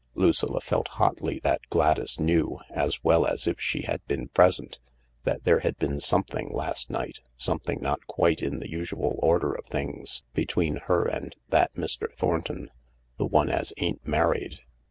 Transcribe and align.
Lucilla 0.15 0.59
felt 0.59 0.87
hotly 0.97 1.39
that 1.43 1.61
Gladys 1.69 2.19
knew, 2.19 2.57
as 2.71 3.03
well 3.03 3.23
as 3.27 3.45
if 3.45 3.59
she 3.61 3.83
had 3.83 4.03
been 4.07 4.29
present, 4.29 4.79
that 5.25 5.43
there 5.43 5.59
had 5.59 5.77
been" 5.77 5.99
some 5.99 6.23
thing" 6.23 6.49
last 6.51 6.89
night, 6.89 7.19
something 7.37 7.79
not 7.81 8.07
quite 8.07 8.41
in 8.41 8.57
the 8.57 8.67
usual 8.71 9.19
order 9.21 9.53
of 9.53 9.67
things, 9.67 10.23
between 10.33 10.77
her 10.87 11.05
and" 11.05 11.35
that 11.49 11.71
Mr. 11.75 12.11
Thornton— 12.11 12.71
the 13.19 13.27
one 13.27 13.51
as 13.51 13.73
ain't 13.77 14.03
married." 14.07 14.61